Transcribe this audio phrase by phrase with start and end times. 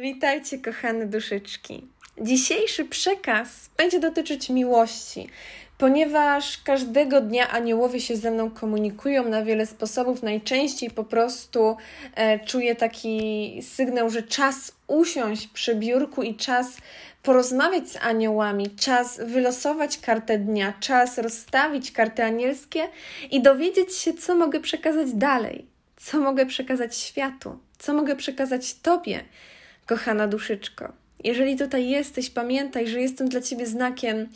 [0.00, 1.86] Witajcie, kochane duszyczki.
[2.20, 5.28] Dzisiejszy przekaz będzie dotyczyć miłości,
[5.78, 10.22] ponieważ każdego dnia aniołowie się ze mną komunikują na wiele sposobów.
[10.22, 11.76] Najczęściej po prostu
[12.14, 16.76] e, czuję taki sygnał, że czas usiąść przy biurku i czas
[17.22, 22.88] porozmawiać z aniołami, czas wylosować kartę dnia, czas rozstawić karty anielskie
[23.30, 25.66] i dowiedzieć się, co mogę przekazać dalej,
[25.96, 29.24] co mogę przekazać światu, co mogę przekazać Tobie
[29.86, 30.92] kochana duszyczko.
[31.24, 34.28] Jeżeli tutaj jesteś, pamiętaj, że jestem dla Ciebie znakiem,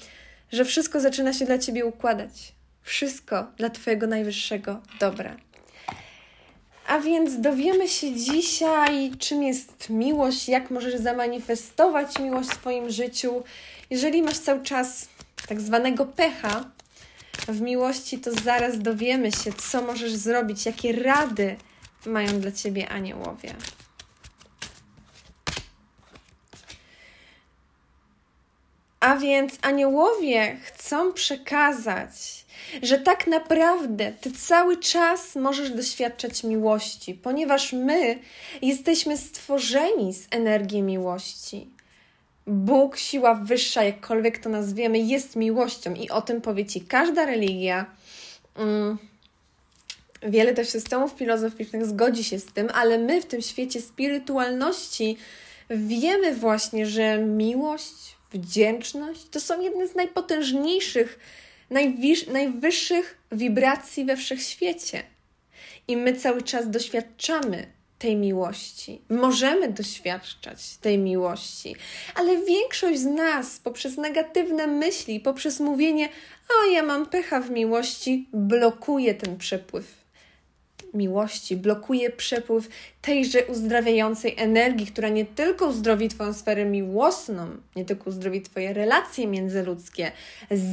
[0.52, 2.52] że wszystko zaczyna się dla Ciebie układać.
[2.82, 5.36] Wszystko dla Twojego najwyższego dobra.
[6.86, 13.42] A więc dowiemy się dzisiaj, czym jest miłość, jak możesz zamanifestować miłość w swoim życiu.
[13.91, 15.08] Jeżeli masz cały czas
[15.48, 16.70] tak zwanego pecha
[17.48, 21.56] w miłości, to zaraz dowiemy się, co możesz zrobić, jakie rady
[22.06, 23.55] mają dla ciebie aniołowie.
[29.00, 32.44] A więc aniołowie chcą przekazać,
[32.82, 38.18] że tak naprawdę ty cały czas możesz doświadczać miłości, ponieważ my
[38.62, 41.70] jesteśmy stworzeni z energii miłości.
[42.46, 47.86] Bóg, siła wyższa, jakkolwiek to nazwiemy, jest miłością i o tym powie ci każda religia.
[48.56, 48.98] Mm.
[50.22, 55.16] Wiele też systemów filozoficznych zgodzi się z tym, ale my w tym świecie spirytualności
[55.70, 61.18] wiemy właśnie, że miłość, wdzięczność to są jedne z najpotężniejszych,
[62.32, 65.02] najwyższych wibracji we wszechświecie.
[65.88, 67.66] I my cały czas doświadczamy
[67.98, 69.02] tej miłości.
[69.08, 71.76] Możemy doświadczać tej miłości,
[72.14, 76.08] ale większość z nas poprzez negatywne myśli, poprzez mówienie,
[76.48, 79.97] a ja mam pecha w miłości, blokuje ten przepływ
[80.94, 82.69] miłości, blokuje przepływ
[83.03, 89.27] tejże uzdrawiającej energii, która nie tylko uzdrowi Twoją sferę miłosną, nie tylko uzdrowi Twoje relacje
[89.27, 90.12] międzyludzkie,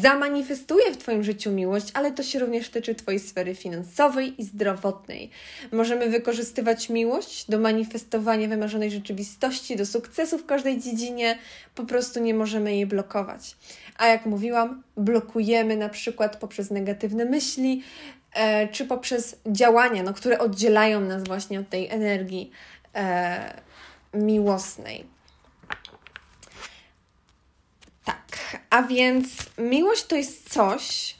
[0.02, 5.30] zamanifestuje w Twoim życiu miłość, ale to się również tyczy Twojej sfery finansowej i zdrowotnej.
[5.72, 11.38] Możemy wykorzystywać miłość do manifestowania wymarzonej rzeczywistości, do sukcesu w każdej dziedzinie,
[11.76, 13.56] po prostu nie możemy jej blokować.
[13.98, 17.84] A jak mówiłam, blokujemy na przykład poprzez negatywne myśli,
[18.72, 22.52] czy poprzez działania, no, które oddzielają nas właśnie od tej energii
[22.96, 23.62] e,
[24.14, 25.06] miłosnej.
[28.06, 31.16] Tak, a więc miłość to jest coś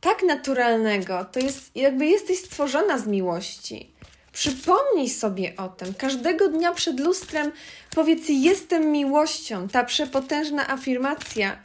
[0.00, 3.90] tak naturalnego, to jest jakby jesteś stworzona z miłości.
[4.32, 5.94] Przypomnij sobie o tym.
[5.94, 7.52] Każdego dnia przed lustrem
[7.90, 9.68] powiedz: Jestem miłością.
[9.68, 11.58] Ta przepotężna afirmacja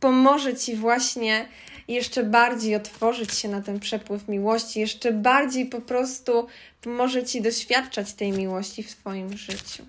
[0.00, 1.48] pomoże ci właśnie
[1.88, 6.46] jeszcze bardziej otworzyć się na ten przepływ miłości, jeszcze bardziej po prostu
[6.82, 9.84] pomoże Ci doświadczać tej miłości w Twoim życiu.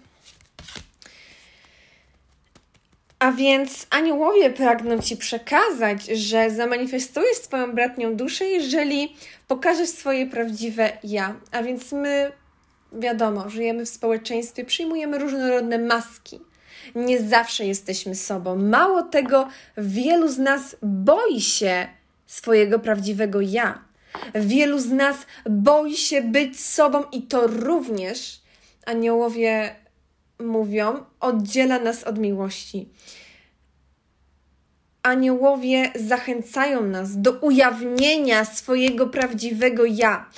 [3.19, 9.15] A więc aniołowie pragną Ci przekazać, że zamanifestujesz swoją bratnią duszę, jeżeli
[9.47, 11.35] pokażesz swoje prawdziwe ja.
[11.51, 12.31] A więc my,
[12.93, 16.39] wiadomo, żyjemy w społeczeństwie, przyjmujemy różnorodne maski
[16.95, 18.55] nie zawsze jesteśmy sobą.
[18.55, 19.47] Mało tego,
[19.77, 21.87] wielu z nas boi się
[22.25, 23.81] swojego prawdziwego ja.
[24.35, 25.17] Wielu z nas
[25.49, 28.41] boi się być sobą i to również
[28.85, 29.75] aniołowie
[30.39, 32.89] mówią, oddziela nas od miłości.
[35.03, 40.29] Aniołowie zachęcają nas do ujawnienia swojego prawdziwego ja.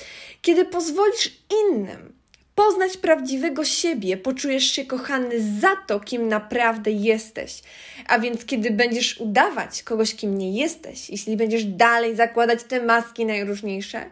[0.42, 2.19] Kiedy pozwolisz innym
[2.60, 7.62] poznać prawdziwego siebie, poczujesz się kochany za to, kim naprawdę jesteś.
[8.08, 13.26] A więc, kiedy będziesz udawać kogoś, kim nie jesteś, jeśli będziesz dalej zakładać te maski
[13.26, 14.06] najróżniejsze,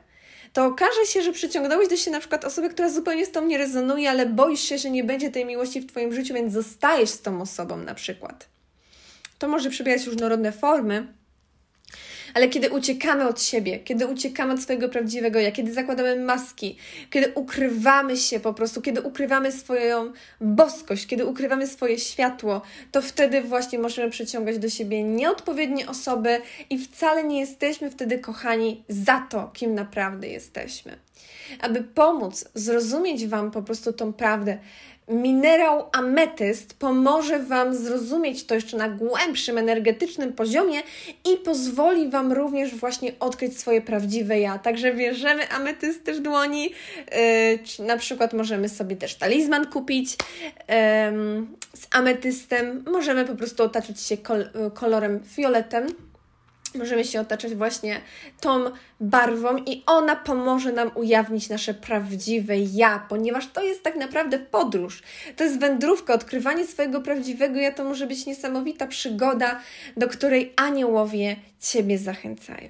[0.53, 3.57] to okaże się, że przyciągnąłeś do siebie na przykład osobę, która zupełnie z tą nie
[3.57, 7.21] rezonuje, ale boisz się, że nie będzie tej miłości w Twoim życiu, więc zostajesz z
[7.21, 8.47] tą osobą na przykład.
[9.39, 11.07] To może przybierać różnorodne formy,
[12.37, 16.77] ale kiedy uciekamy od siebie, kiedy uciekamy od swojego prawdziwego ja, kiedy zakładamy maski,
[17.09, 20.11] kiedy ukrywamy się po prostu, kiedy ukrywamy swoją
[20.41, 22.61] boskość, kiedy ukrywamy swoje światło,
[22.91, 28.83] to wtedy właśnie możemy przyciągać do siebie nieodpowiednie osoby i wcale nie jesteśmy wtedy kochani
[28.89, 30.97] za to, kim naprawdę jesteśmy.
[31.59, 34.57] Aby pomóc zrozumieć Wam po prostu tą prawdę,
[35.07, 40.79] Minerał ametyst pomoże Wam zrozumieć to jeszcze na głębszym energetycznym poziomie
[41.33, 44.59] i pozwoli Wam również właśnie odkryć swoje prawdziwe ja.
[44.59, 46.71] Także bierzemy ametyst też dłoni,
[47.79, 50.17] yy, na przykład możemy sobie też talizman kupić yy,
[51.73, 55.87] z ametystem, możemy po prostu otaczyć się kol kolorem fioletem
[56.75, 58.01] Możemy się otaczać właśnie
[58.41, 64.39] tą barwą, i ona pomoże nam ujawnić nasze prawdziwe ja, ponieważ to jest tak naprawdę
[64.39, 65.03] podróż.
[65.35, 69.59] To jest wędrówka, odkrywanie swojego prawdziwego ja to może być niesamowita przygoda,
[69.97, 72.69] do której aniołowie Ciebie zachęcają.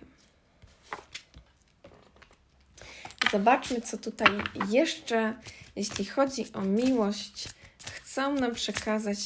[3.31, 4.31] Zobaczmy, co tutaj
[4.69, 5.33] jeszcze,
[5.75, 7.47] jeśli chodzi o miłość,
[7.93, 9.17] chcą nam przekazać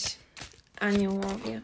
[0.79, 1.61] aniołowie.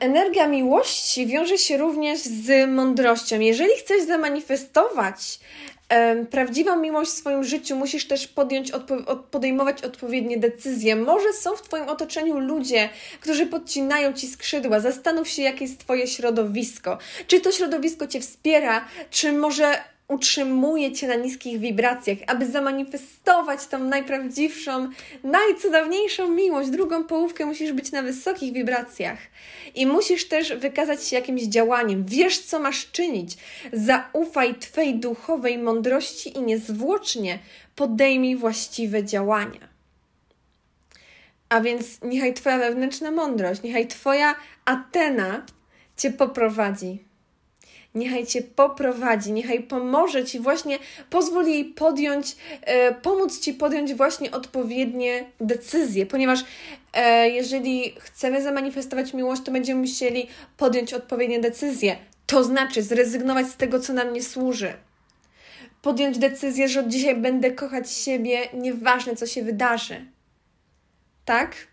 [0.00, 3.40] Energia miłości wiąże się również z mądrością.
[3.40, 5.38] Jeżeli chcesz zamanifestować
[6.30, 8.72] prawdziwą miłość w swoim życiu, musisz też podjąć,
[9.30, 10.96] podejmować odpowiednie decyzje.
[10.96, 12.88] Może są w Twoim otoczeniu ludzie,
[13.20, 14.80] którzy podcinają Ci skrzydła.
[14.80, 16.98] Zastanów się, jakie jest Twoje środowisko.
[17.26, 19.74] Czy to środowisko Cię wspiera, czy może
[20.08, 24.90] utrzymuje Cię na niskich wibracjach, aby zamanifestować tą najprawdziwszą,
[25.24, 26.70] najcudowniejszą miłość.
[26.70, 29.18] Drugą połówkę musisz być na wysokich wibracjach
[29.74, 32.04] i musisz też wykazać się jakimś działaniem.
[32.04, 33.36] Wiesz, co masz czynić.
[33.72, 37.38] Zaufaj Twej duchowej mądrości i niezwłocznie
[37.76, 39.72] podejmij właściwe działania.
[41.48, 44.34] A więc niechaj Twoja wewnętrzna mądrość, niechaj Twoja
[44.64, 45.46] Atena
[45.96, 47.11] Cię poprowadzi
[47.94, 50.78] niechaj Cię poprowadzi, niechaj pomoże Ci właśnie,
[51.10, 56.44] pozwól jej podjąć, e, pomóc Ci podjąć właśnie odpowiednie decyzje, ponieważ
[56.92, 61.96] e, jeżeli chcemy zamanifestować miłość, to będziemy musieli podjąć odpowiednie decyzje,
[62.26, 64.72] to znaczy zrezygnować z tego, co nam nie służy.
[65.82, 70.06] Podjąć decyzję, że od dzisiaj będę kochać siebie, nieważne co się wydarzy.
[71.24, 71.71] Tak?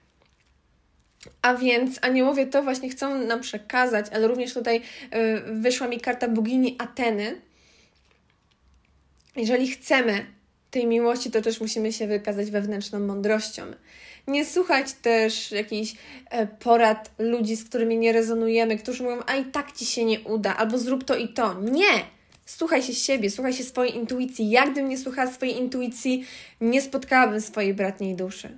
[1.42, 4.82] A więc aniołowie to właśnie chcą nam przekazać, ale również tutaj y,
[5.54, 7.42] wyszła mi karta bogini Ateny.
[9.36, 10.26] Jeżeli chcemy
[10.72, 13.64] tej miłości, to też musimy się wykazać wewnętrzną mądrością.
[14.28, 15.94] Nie słuchać też jakichś
[16.30, 20.20] e, porad ludzi, z którymi nie rezonujemy, którzy mówią, a i tak ci się nie
[20.20, 21.62] uda, albo zrób to i to.
[21.62, 22.06] Nie!
[22.46, 24.50] Słuchaj się siebie, słuchaj się swojej intuicji.
[24.50, 26.26] Jak gdybym nie słuchała swojej intuicji,
[26.62, 28.58] nie spotkałabym swojej bratniej duszy.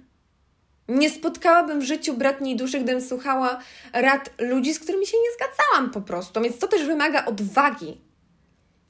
[0.92, 3.60] Nie spotkałabym w życiu bratniej duszy, gdybym słuchała
[3.94, 6.42] rad ludzi, z którymi się nie zgadzałam po prostu.
[6.42, 8.02] Więc to też wymaga odwagi.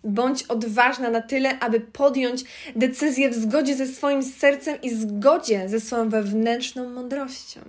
[0.03, 2.43] Bądź odważna na tyle, aby podjąć
[2.75, 7.61] decyzję w zgodzie ze swoim sercem i zgodzie ze swoją wewnętrzną mądrością.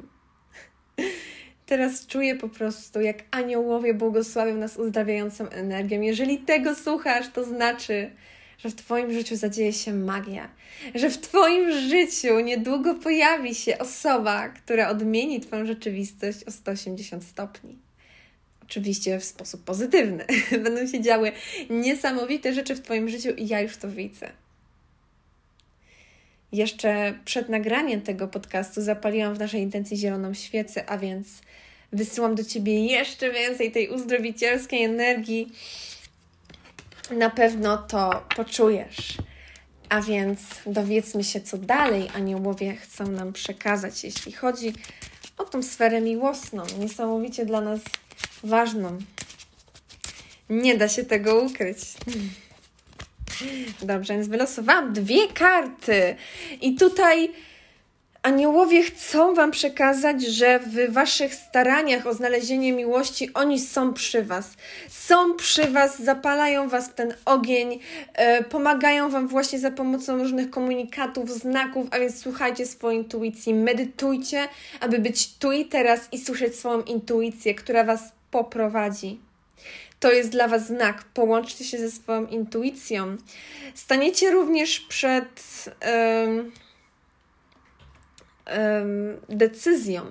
[1.67, 6.01] Teraz czuję po prostu, jak aniołowie błogosławią nas uzdrawiającą energią.
[6.01, 8.11] Jeżeli tego słuchasz, to znaczy,
[8.65, 10.49] że w Twoim życiu zadzieje się magia,
[10.95, 17.79] że w Twoim życiu niedługo pojawi się osoba, która odmieni Twoją rzeczywistość o 180 stopni.
[18.63, 20.27] Oczywiście w sposób pozytywny.
[20.65, 21.33] Będą się działy
[21.71, 24.31] niesamowite rzeczy w Twoim życiu i ja już to widzę.
[26.53, 31.27] Jeszcze przed nagraniem tego podcastu zapaliłam w naszej intencji zieloną świecę, a więc
[31.93, 35.53] wysyłam do Ciebie jeszcze więcej tej uzdrowicielskiej energii
[37.13, 39.19] na pewno to poczujesz.
[39.89, 44.73] A więc dowiedzmy się, co dalej aniołowie chcą nam przekazać, jeśli chodzi
[45.39, 47.81] o tą sferę miłosną, niesamowicie dla nas
[48.45, 48.99] ważną.
[50.51, 51.79] Nie da się tego ukryć.
[53.83, 56.17] Dobrze, więc wylosowałam dwie karty.
[56.61, 57.33] I tutaj
[58.23, 64.51] Aniołowie chcą Wam przekazać, że w Waszych staraniach o znalezienie miłości oni są przy Was.
[64.89, 67.81] Są przy Was, zapalają Was w ten ogień,
[68.15, 74.49] e, pomagają Wam właśnie za pomocą różnych komunikatów, znaków, a więc słuchajcie swojej intuicji, medytujcie,
[74.81, 79.21] aby być tu i teraz i słyszeć swoją intuicję, która Was poprowadzi.
[80.01, 81.05] To jest dla Was znak.
[81.15, 83.17] Połączcie się ze swoją intuicją.
[83.75, 85.45] Staniecie również przed
[89.29, 90.03] decyzją.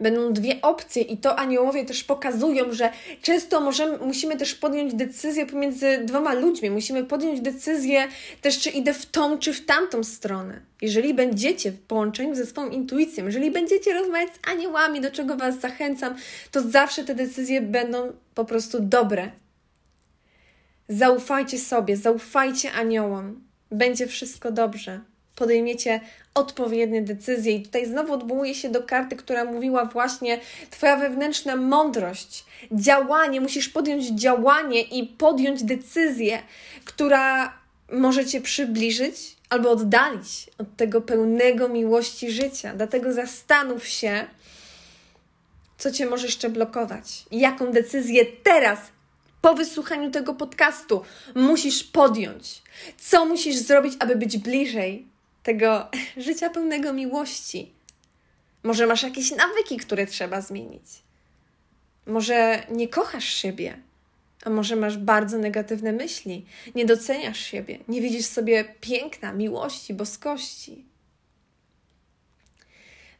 [0.00, 5.46] Będą dwie opcje, i to aniołowie też pokazują, że często możemy, musimy też podjąć decyzję
[5.46, 6.70] pomiędzy dwoma ludźmi.
[6.70, 8.08] Musimy podjąć decyzję
[8.40, 10.60] też, czy idę w tą, czy w tamtą stronę.
[10.82, 15.60] Jeżeli będziecie w połączeniu ze swoją intuicją, jeżeli będziecie rozmawiać z aniołami, do czego Was
[15.60, 16.14] zachęcam,
[16.50, 19.30] to zawsze te decyzje będą po prostu dobre.
[20.88, 23.40] Zaufajcie sobie, zaufajcie aniołom.
[23.70, 25.00] Będzie wszystko dobrze
[25.40, 26.00] podejmiecie
[26.34, 27.52] odpowiednie decyzje.
[27.52, 33.68] I tutaj znowu odwołuję się do karty, która mówiła właśnie Twoja wewnętrzna mądrość, działanie, musisz
[33.68, 36.42] podjąć działanie i podjąć decyzję,
[36.84, 37.52] która
[37.92, 42.72] może Cię przybliżyć albo oddalić od tego pełnego miłości życia.
[42.76, 44.26] Dlatego zastanów się,
[45.78, 47.24] co Cię może jeszcze blokować.
[47.30, 48.78] Jaką decyzję teraz,
[49.40, 51.02] po wysłuchaniu tego podcastu,
[51.34, 52.62] musisz podjąć.
[52.98, 55.09] Co musisz zrobić, aby być bliżej
[55.42, 55.88] tego
[56.26, 57.72] życia pełnego miłości.
[58.62, 60.84] Może masz jakieś nawyki, które trzeba zmienić.
[62.06, 63.76] Może nie kochasz siebie,
[64.44, 70.84] a może masz bardzo negatywne myśli, nie doceniasz siebie, nie widzisz sobie piękna, miłości, boskości.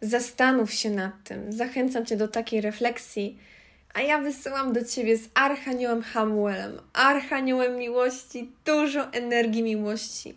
[0.01, 1.53] Zastanów się nad tym.
[1.53, 3.39] Zachęcam Cię do takiej refleksji.
[3.95, 10.37] A ja wysyłam do Ciebie z Archaniołem Hamuelem, Archaniołem miłości, dużo energii miłości,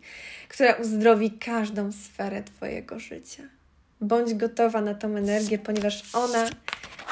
[0.49, 3.43] która uzdrowi każdą sferę Twojego życia.
[4.01, 6.49] Bądź gotowa na tą energię, ponieważ ona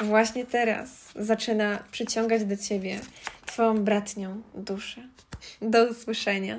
[0.00, 3.00] właśnie teraz zaczyna przyciągać do Ciebie
[3.46, 5.00] Twoją bratnią duszę.
[5.62, 6.58] Do usłyszenia.